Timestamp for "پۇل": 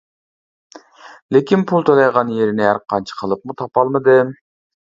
1.71-1.85